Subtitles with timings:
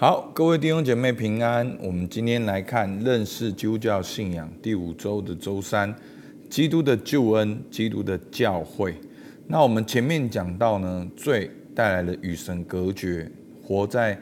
[0.00, 1.76] 好，各位弟兄姐妹平安。
[1.82, 5.92] 我们今天来看认识基督教信仰第五周的周三，
[6.48, 8.94] 基督的救恩，基督的教会。
[9.48, 13.28] 那我们前面讲到呢，罪带来了与神隔绝，
[13.60, 14.16] 活在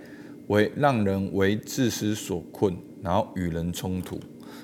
[0.47, 4.19] 为让人为自私所困，然后与人冲突。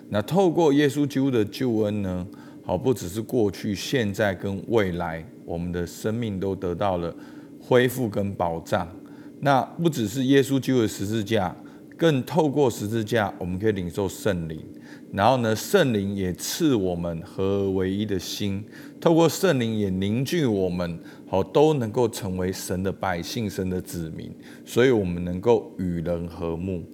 [0.08, 2.26] 那透过耶稣基督的救恩呢，
[2.64, 7.14] 好，不只是过去、现在跟未来，我们的生命都得到了
[7.60, 8.88] 恢复跟保障。
[9.44, 11.54] 那不只是耶稣基督的十字架，
[11.96, 14.60] 更透过十字架，我们可以领受圣灵。
[15.12, 18.64] 然后呢，圣灵也赐我们合而为一的心，
[19.00, 24.30] 透过圣灵也凝聚我们，好都能够成为神的百姓、神的子民。
[24.64, 26.84] 所以，我们能够与人和睦。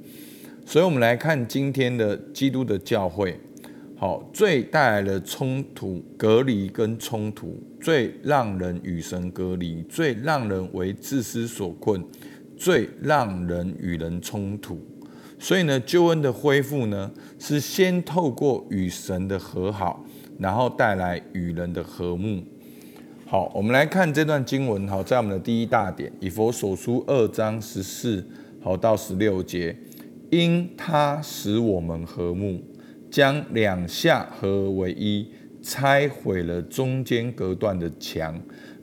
[0.65, 3.39] 所以我们来看今天的基督的教会。
[3.97, 12.01] 好，最带来了冲突、隔离跟冲突，最让人与神隔离，最让人为自私所困，
[12.59, 14.79] 最让人与人冲突。
[15.39, 20.05] 所以呢，救恩的恢复呢，是先透过与神的和好，
[20.39, 22.43] 然后带来与人的和睦。
[23.25, 24.89] 好，我们来看这段经文。
[24.89, 28.27] 好，在我们的第一大点，以弗所书二章十四
[28.61, 29.77] 好到十六节，
[30.31, 32.61] 因他使我们和睦。
[33.11, 35.27] 将两下合为一，
[35.63, 38.39] 拆毁了中间隔断的墙，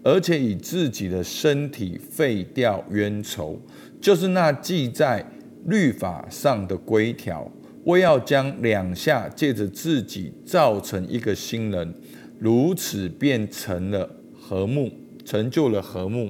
[0.05, 3.59] 而且以自己的身体废掉冤仇，
[3.99, 5.25] 就是那记在
[5.65, 7.51] 律法上的规条，
[7.85, 11.91] 为要将两下借着自己造成一个新人，
[12.37, 14.07] 如此变成了
[14.39, 14.91] 和睦，
[15.25, 16.29] 成就了和睦。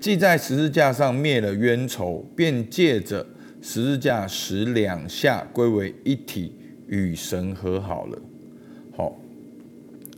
[0.00, 3.26] 记在十字架上灭了冤仇，便借着。
[3.62, 6.54] 十字架使两下归为一体，
[6.86, 8.18] 与神和好了。
[8.96, 9.20] 好，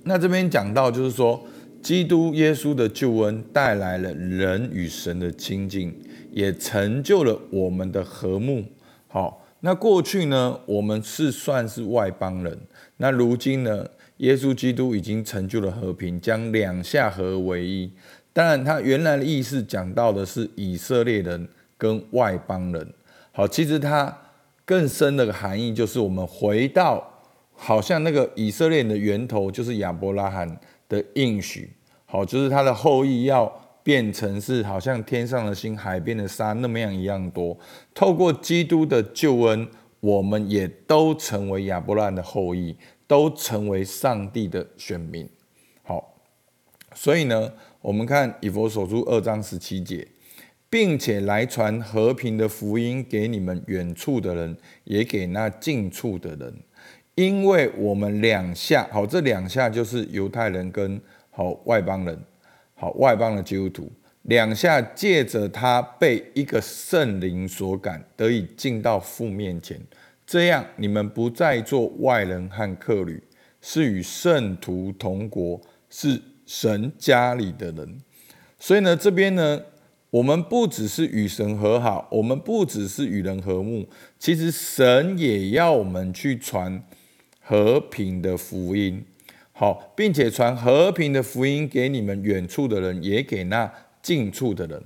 [0.05, 1.45] 那这边讲到就是说，
[1.83, 5.93] 基督耶稣的救恩带来了人与神的亲近，
[6.31, 8.65] 也成就了我们的和睦。
[9.09, 12.57] 好，那过去呢，我们是算是外邦人，
[12.99, 13.85] 那如今呢，
[14.19, 17.91] 耶稣基督已经成就了和平，将两下合为一。
[18.33, 22.87] 当然，他原来的意思讲到的是以色列人跟外邦人。
[23.33, 24.17] 好，其实它
[24.65, 27.05] 更深的含义就是，我们回到
[27.53, 30.49] 好像那个以色列人的源头，就是亚伯拉罕
[30.93, 31.73] 的应许。
[32.05, 33.51] 好，就是他的后裔要
[33.83, 37.59] 变成是好像天上的星、海边的沙那么样一样多。
[37.95, 39.67] 透过基督的救恩，
[40.01, 42.77] 我们也都成为亚伯拉罕的后裔，
[43.07, 45.27] 都成为上帝的选民。
[45.83, 46.21] 好，
[46.95, 47.51] 所以呢，
[47.81, 50.07] 我们看以弗所书二章十七节。
[50.73, 56.51] 并且来传和平的福音给你们远处的人，也给那近处的人，
[57.15, 61.01] 因为我们两下好，这两下就是犹太人跟
[61.31, 62.19] 好外邦人，
[62.75, 63.93] 好外邦的基督徒，
[64.23, 69.81] 两下借着他被一个圣灵所感，得以进到父面前，
[70.27, 73.23] 这样你们不再做外人和客旅，
[73.61, 78.01] 是与圣徒同国，是神家里的人。
[78.59, 79.61] 所以呢，这边呢。
[80.13, 86.85] 我们不只是与神和好，我们不只是与人和睦，其实神也要我们去传
[87.43, 89.05] 和平的福音，
[89.53, 93.71] 好，并且传和平的福音给你们远处的人，也给那
[94.01, 94.83] 近处的人。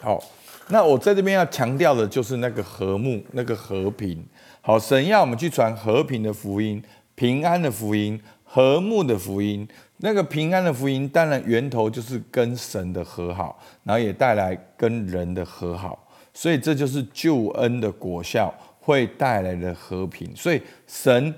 [0.00, 0.22] 好，
[0.68, 4.24] 那我在这边要强调的就是那个和睦，那个和平。
[4.60, 6.82] 好，神要我们去传和平的福音，
[7.14, 9.66] 平安的福音，和睦的福音。
[10.02, 20.34] 那个平安的福音，当然源头就是跟神的和好，然后也带来跟人的和好，所以这就是救恩的果效，会带来的和平。
[20.34, 21.34] 所以神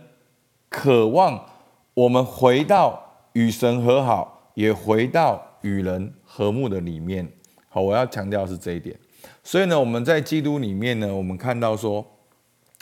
[0.72, 1.46] 渴望
[1.94, 7.30] 我们回到与神和好，也回到与人和睦的里面。
[7.68, 8.98] 好，我要强调是这一点。
[9.44, 12.04] 所以呢，我们在基督里面呢，我们看到说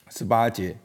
[0.09, 0.77] 十八节，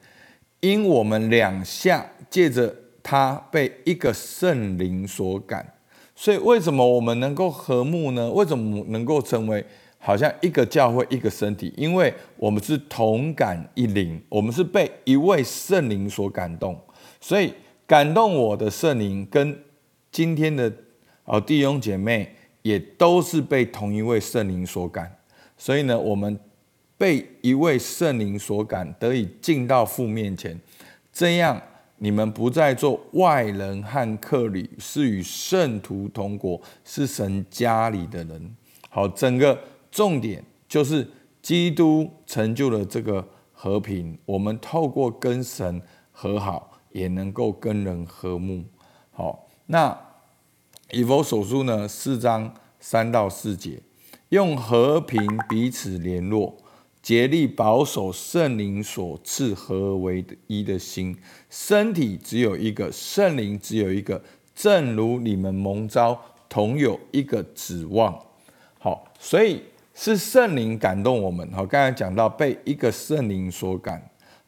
[0.59, 2.75] 因我们两下借着。
[3.07, 5.75] 他被一个圣灵所感，
[6.16, 8.31] 所以为什么我们能够和睦呢？
[8.31, 9.63] 为什么能够成为
[9.99, 11.72] 好像一个教会、一个身体？
[11.77, 16.75] 因为我们是同感一灵，我们是被一位圣灵所感动，
[17.25, 17.51] 所以
[17.87, 19.59] 感动我的圣灵跟
[20.11, 20.72] 今天的
[21.23, 25.11] 哦弟兄姐妹也都是被同一位圣灵所感，
[25.57, 26.39] 所以呢，我们
[26.99, 30.55] 被一位圣灵所感，得以进到父面前，
[31.11, 31.59] 这样。
[31.97, 38.55] 你们不再做外人和客旅，是与圣徒同国，是神家里的人。
[38.89, 39.57] 好，整个
[39.89, 41.07] 重点就是
[41.41, 44.16] 基督成就了这个和平。
[44.25, 45.81] 我们透过跟神
[46.11, 48.63] 和好，也能够跟人和睦。
[49.11, 49.99] 好，那
[50.91, 53.81] 以弗所书呢四章三到四节，
[54.29, 55.19] 用和平
[55.49, 56.55] 彼此联络，
[57.01, 61.17] 竭力保守圣灵所赐合为一的心。
[61.49, 64.23] 身体只有一个，圣灵只有一个，
[64.55, 68.17] 正如你们蒙召，同有一个指望。
[68.79, 69.61] 好，所以
[69.93, 71.51] 是圣灵感动我们。
[71.51, 74.01] 好，刚才讲到被一个圣灵所感。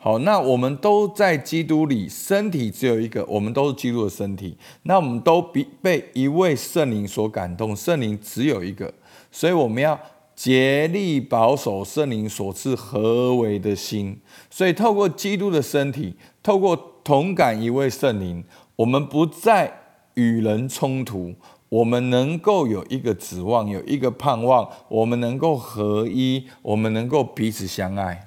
[0.08, 4.56] 好，那我们都在基督里，身体只有一个，我们都是基督的身体。
[4.84, 8.94] 那我们都被被一位圣灵所感动，圣灵只有一个，
[9.30, 10.00] 所以我们要
[10.34, 14.18] 竭力保守圣灵所赐合为的心。
[14.50, 18.42] 所以透过基督的身体，透过同感一位圣灵，
[18.78, 19.78] 我们不再
[20.14, 21.36] 与人冲突，
[21.68, 28.27] 我们能够有一个指望，有一个盼望，我们能够合一，我们能够彼此相爱。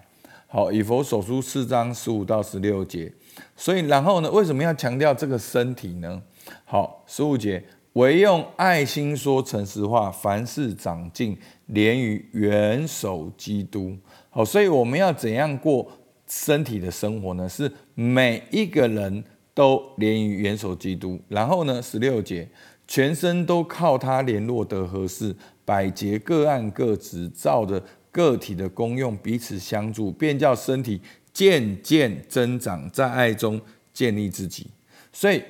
[0.52, 3.12] 好，以弗所书四章十五到十六节，
[3.55, 6.20] 所以然后呢，为什么要强调这个身体呢？
[6.64, 7.62] 好，十五节，
[7.93, 13.97] 唯用爱心说诚实话，凡事长进，连于元首基督。
[14.29, 15.88] 好，所以我们要怎样过
[16.26, 17.49] 身体的生活呢？
[17.49, 19.23] 是每一个人
[19.55, 21.17] 都连于元首基督。
[21.29, 22.49] 然后呢，十六节，
[22.88, 25.32] 全身都靠他联络得合适，
[25.64, 27.81] 百节各按各职，照着。
[28.11, 31.01] 个体的功用彼此相助，便叫身体
[31.33, 33.61] 渐渐增长，在爱中
[33.93, 34.67] 建立自己。
[35.12, 35.43] 所以，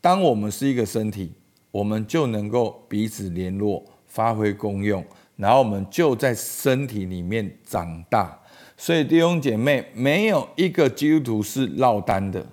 [0.00, 1.32] 当我们是一个身体，
[1.70, 5.04] 我们就能够彼此联络，发挥功用，
[5.36, 8.38] 然后我们就在身体里面长大。
[8.76, 12.44] 所以，弟兄姐妹，没有一个基督徒是落单的，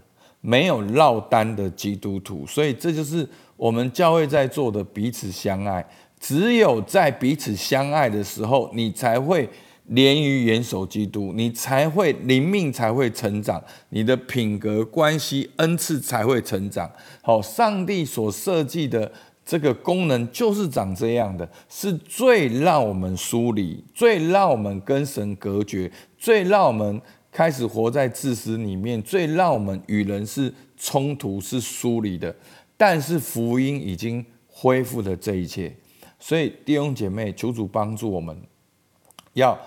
[0.41, 2.45] 没有落单的基督徒。
[2.45, 3.27] 所以，这就是
[3.57, 5.85] 我们教会在做的，彼此相爱。
[6.19, 9.49] 只有在彼此相爱的时候，你才会
[9.85, 16.91] 连于元首基督，你才会灵命才会成长，你的品格关系恩赐才会成长。
[17.21, 19.11] 好，上帝所设计的
[19.43, 27.01] 这个功能就是长这样的，是最让我们疏离，最让我们跟神隔绝，最让我们
[27.31, 32.35] 开始活在自私里面，最让我们与人是冲突是疏离的。
[32.77, 35.73] 但是福音已经恢复了这一切。
[36.19, 38.37] 所以弟兄姐妹，求主帮助我们，
[39.33, 39.57] 要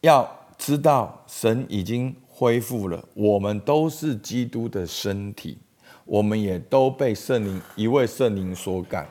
[0.00, 0.28] 要
[0.58, 5.56] 知道神已经恢复了，我们都是基督的身体，
[6.04, 9.06] 我们也都被圣灵一位圣灵所感，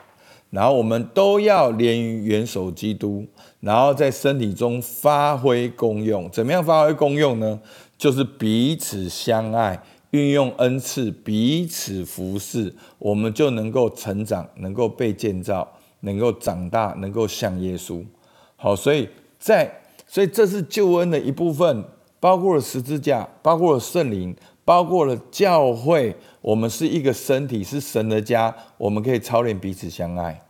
[0.49, 3.25] 然后我们都要连于元首基督，
[3.61, 6.29] 然后在身体中发挥功用。
[6.31, 7.59] 怎么样发挥功用呢？
[7.97, 9.81] 就是彼此相爱，
[10.11, 15.67] 运用恩赐，彼此服侍，我们就能够成长，能够被建造。
[16.07, 18.03] 能够长大，能够像耶稣，
[18.55, 19.07] 好，所以
[19.37, 19.69] 在，
[20.07, 21.83] 所以这是救恩的一部分，
[22.19, 24.33] 包括了十字架，包括了圣灵，
[24.63, 26.15] 包括了教会。
[26.41, 30.41] 我们是一个身体，是神的家，我们可以操练彼此相爱。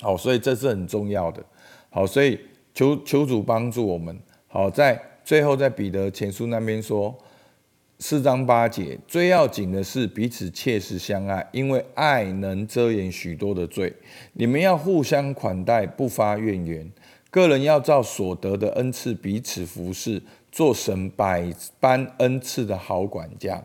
[0.00, 1.42] 好，所以这是很重要的。
[1.90, 2.38] 好，所以
[2.72, 4.16] 求求主帮助我们。
[4.46, 7.14] 好，在最后在彼得前书那边说。
[8.00, 13.92] 四章八节，最要紧的是彼此切实相爱，因为爱能遮掩许多的罪。
[14.34, 16.88] 你们要互相款待，不发怨言。
[17.28, 20.22] 个人要照所得的恩赐彼此服侍，
[20.52, 23.60] 做神百般恩赐的好管家。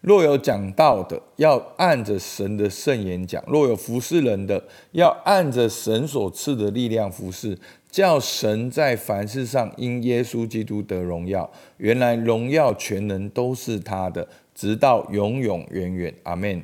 [0.00, 4.62] 若有讲道的，要按着神的圣言讲；若有服侍人的，
[4.92, 7.58] 要按着神所赐的力量服侍。
[7.88, 16.14] 叫神在凡事上因耶稣基督得荣耀，原来荣耀全能都是他的，直到永永远远。
[16.24, 16.62] 阿门。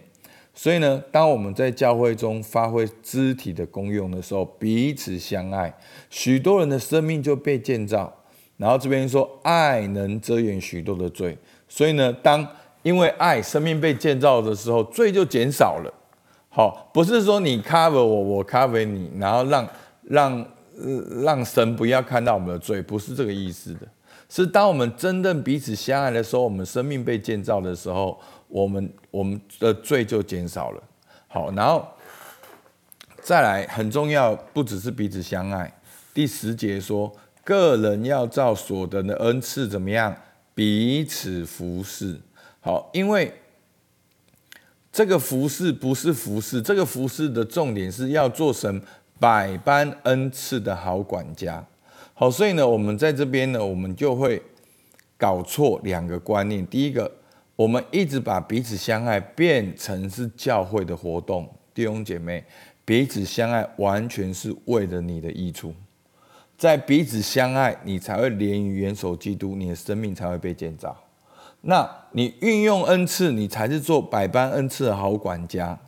[0.52, 5.74] 所以呢，当我们在教会中发挥肢体的功用的时候，彼此相爱，
[6.10, 8.14] 许多人的生命就被建造。
[8.58, 11.38] 然后这边说，爱能遮掩许多的罪。
[11.66, 12.46] 所以呢，当
[12.82, 15.92] 因为爱生命被建造的时候，罪就减少了。
[16.48, 19.68] 好，不是说你 cover 我，我 cover 你，然后让
[20.02, 20.46] 让。
[21.22, 23.80] 让神不要看到我们的罪，不是这个意思的。
[24.28, 30.82] 是当我们真正彼此相爱的时候，我们生命被建造的时候，我们我们的罪就减少了。
[31.28, 31.86] 好，然后
[33.20, 35.70] 再来很重要，不只是彼此相爱。
[36.14, 40.16] 第十节说，个人要照所得的恩赐怎么样，
[40.54, 42.18] 彼此服侍。
[42.62, 43.30] 好，因为
[44.90, 48.82] 这个服侍不是服侍，这个服侍的重点是要做神。
[49.20, 51.64] 百般恩赐的好管家，
[52.12, 54.42] 好，所以呢，我们在这边呢，我们就会
[55.16, 56.66] 搞错两个观念。
[56.66, 57.08] 第一个，
[57.54, 62.44] 我们一直把彼此相爱变成是教会的活动，弟兄姐妹，
[62.84, 65.72] 彼此相爱完全是为了你的益处，
[66.58, 70.96] 在彼此相爱，你才会连于元首基督，你的生命才会被建造。
[71.62, 75.78] 那你运用恩赐，你才是做百般恩赐的好管家。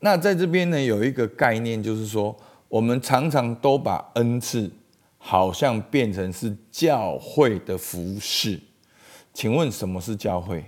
[0.00, 2.34] 那在这边呢，有一个概念，就是说。
[2.70, 4.70] 我们常常都把恩赐
[5.16, 8.60] 好像变成是教会的服事。
[9.32, 10.62] 请问什么是教会？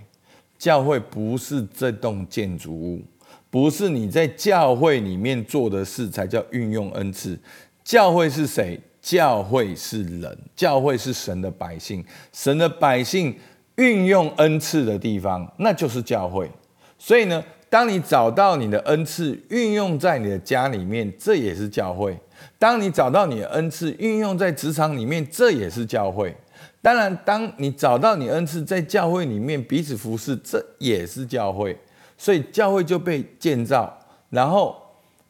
[0.57, 3.03] 教会不是这栋建筑物，
[3.51, 7.39] 不是你在教会里面做的事才叫运用恩赐。
[7.83, 8.79] 教会是谁？
[8.99, 13.37] 教会是人，教会是神的百姓，神的百姓
[13.75, 16.49] 运用恩赐的地方，那就是教会。
[16.97, 22.13] 所以呢，当你找到你的恩赐运用在你的家里面，这也是教会；
[22.59, 26.35] 当你找到你的恩赐运用在职场里面，这也是教会。
[26.81, 31.77] 当然，当你找到你恩赐在教会里面彼此服侍，这也是教会。
[32.17, 33.97] 所以教会就被建造，
[34.29, 34.75] 然后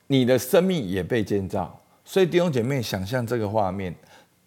[0.07, 1.79] 你的生命也被建造。
[2.03, 3.95] 所以弟兄姐妹，想象这个画面：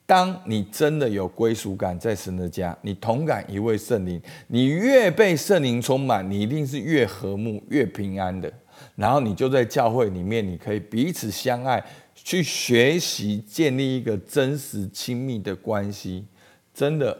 [0.06, 8.52] 当你真的有归属感在神的家，你同感一位圣灵，你越被圣灵充满，你一定是越和睦、越平安的。
[8.96, 11.82] 然后你就在教会里面，你可以彼此相爱，
[12.14, 16.26] 去学习建立一个真实亲密的关系。
[16.74, 17.16] 真的，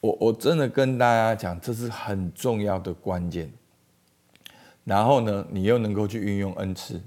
[0.00, 3.50] 我我真的跟大家讲，这是很重要的关键。
[4.84, 7.00] 然后呢，你又能够去运用恩赐，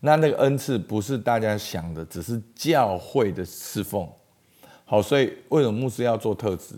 [0.00, 4.08] 那那个恩赐不是大家想的，只是教会的侍奉。
[4.94, 6.76] 好，所以为什么牧师要做特质？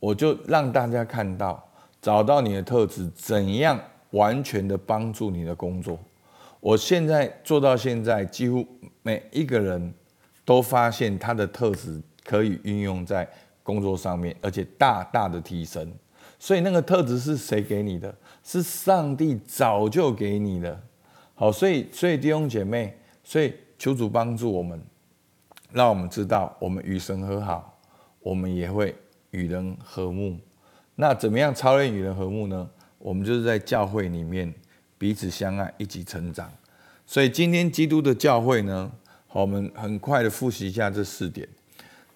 [0.00, 1.66] 我就让大家看到，
[1.98, 5.98] 找到你的特质，怎样完全的帮助你的工作。
[6.60, 8.62] 我现在做到现在，几乎
[9.00, 9.94] 每一个人
[10.44, 13.26] 都发现他的特质可以运用在。
[13.62, 15.90] 工作上面，而且大大的提升，
[16.38, 18.14] 所以那个特质是谁给你的？
[18.42, 20.78] 是上帝早就给你的。
[21.34, 24.78] 好，所以所以弟兄姐妹，所以求主帮助我们，
[25.72, 27.78] 让我们知道，我们与神和好，
[28.20, 28.94] 我们也会
[29.30, 30.38] 与人和睦。
[30.96, 32.68] 那怎么样超越与人和睦呢？
[32.98, 34.52] 我们就是在教会里面
[34.96, 36.50] 彼此相爱，一起成长。
[37.06, 38.90] 所以今天基督的教会呢，
[39.32, 41.48] 我们很快的复习一下这四点。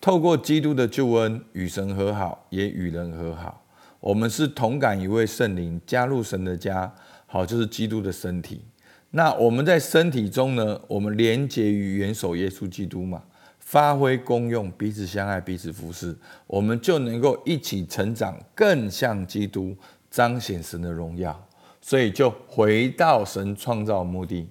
[0.00, 3.62] 透过基督的救恩，与神和好，也与人和好。
[4.00, 6.92] 我们是同感一位圣灵，加入神的家，
[7.26, 8.64] 好，就是基督的身体。
[9.12, 13.22] 那我们在身体中呢，我们连结于元首耶稣基督嘛，
[13.72, 16.14] 发挥功用，彼此相爱，彼此服侍，
[16.46, 19.74] 我们就能够一起成长，更像基督，
[20.10, 21.48] 彰显神的荣耀。
[21.80, 24.46] 所以就回到神创造目的，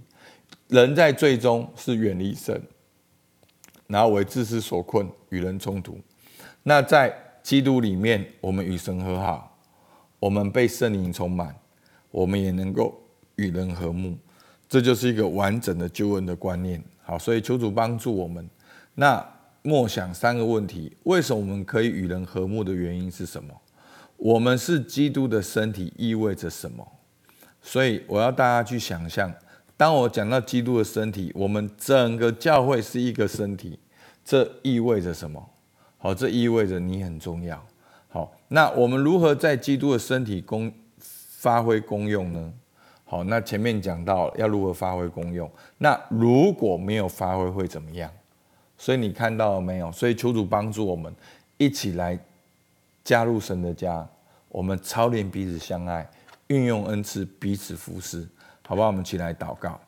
[0.70, 2.60] 人在最终是远离神。
[3.86, 6.00] 然后为自私所困，与人冲突。
[6.64, 9.56] 那在基督里面，我们与神和好，
[10.18, 11.56] 我们被圣灵充满，
[12.10, 13.00] 我们也能够
[13.36, 14.18] 与人和睦。
[14.68, 16.84] 这就是一个完整的救恩的观念。
[17.04, 18.50] 好，所以求主帮助我们。
[18.96, 19.26] 那
[19.62, 23.54] 默想三个问题：为什么我们可以与人和睦的原因是什么？
[24.18, 26.88] 我们是基督的身体，意味着什么？
[27.62, 29.34] 所以我要大家去想象。
[29.78, 33.80] 当我讲到基督的身体，我们整个教会是一个身体，
[34.24, 35.50] 这意味着什么？
[35.98, 37.64] 好，这意味着你很重要。
[38.10, 42.54] 好，那我们如何在基督的身体功发挥功用呢？
[43.06, 48.12] 好，那前面讲到要如何发挥功用，那如果没有发挥会怎么样？
[48.82, 49.92] 所以你看到了没有？
[49.92, 51.14] 所以求主帮助我们
[51.60, 52.18] 一起来
[53.04, 54.04] 加入神的家，
[54.50, 56.10] 我们操练彼此相爱，
[56.48, 58.28] 运用恩赐彼此服侍。
[58.66, 59.80] 好吧，我们起来祷告。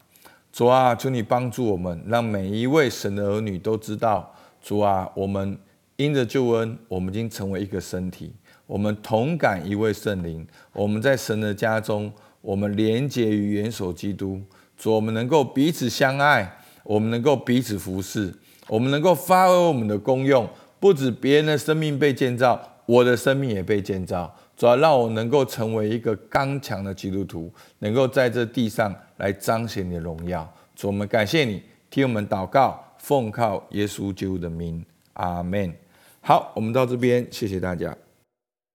[0.51, 4.31] 主啊，求你帮助我们，让每一位神的儿女都知道，
[4.61, 5.57] 主啊，我们
[5.95, 8.31] 因着救恩，我们已经成为一个身体，
[8.67, 14.39] 我们同感一位圣灵，我们在神的家中，我们连结于元首基督。
[14.77, 18.31] 主，我们能够彼此相爱，我们能够彼此服侍，
[18.67, 20.47] 我们能够发挥我们的功用，
[20.79, 24.33] 不止别人的生命被建造，我的生命也被建造。
[24.55, 30.47] 主要让我能够成为一个刚强的基督徒，能够在这地上来彰显你的荣耀。
[30.75, 35.73] 主，我们感谢你，听我们祷告，奉靠耶稣基督的名，阿门。
[36.21, 37.95] 好，我们到这边，谢谢大家。